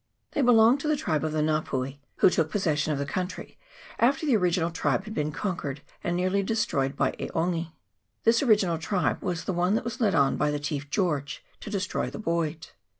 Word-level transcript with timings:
They 0.31 0.41
belong 0.41 0.79
to 0.79 0.87
the 0.87 0.95
tribe 0.95 1.23
of 1.23 1.31
the 1.31 1.41
Nga 1.43 1.61
pui, 1.65 1.99
who 2.15 2.31
took 2.31 2.49
possession 2.49 2.91
of 2.91 2.97
the 2.97 3.05
country 3.05 3.59
after 3.99 4.25
the 4.25 4.35
original 4.35 4.71
tribe 4.71 5.03
had 5.03 5.13
been 5.13 5.31
conquered 5.31 5.83
and 6.03 6.15
nearly 6.17 6.41
destroyed 6.41 6.95
by 6.97 7.11
E'Ongi. 7.19 7.73
This 8.23 8.41
original 8.41 8.79
tribe 8.79 9.21
was 9.21 9.43
the 9.43 9.53
one 9.53 9.75
that 9.75 9.83
was 9.83 10.01
led 10.01 10.15
on 10.15 10.37
by 10.37 10.49
the 10.49 10.59
chief 10.59 10.89
George 10.89 11.45
to 11.59 11.69
destroy 11.69 12.09
the 12.09 12.17
Boyd. 12.17 12.69